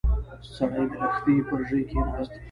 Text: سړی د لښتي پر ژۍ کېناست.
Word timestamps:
سړی 0.55 0.85
د 0.91 0.93
لښتي 1.01 1.35
پر 1.47 1.59
ژۍ 1.67 1.81
کېناست. 1.89 2.33